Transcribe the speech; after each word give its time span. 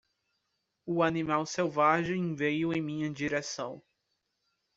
O 0.87 1.03
animal 1.03 1.45
selvagem 1.45 2.33
veio 2.35 2.73
em 2.73 2.81
minha 2.81 3.07
direção. 3.07 3.83